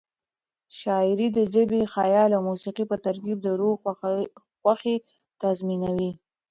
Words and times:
شاعري 0.79 1.27
د 1.37 1.39
ژبې، 1.53 1.81
خیال 1.93 2.29
او 2.33 2.41
موسيقۍ 2.49 2.85
په 2.91 2.97
ترکیب 3.05 3.37
د 3.41 3.47
روح 3.59 3.75
خوښي 4.61 4.95
تضمینوي. 5.41 6.11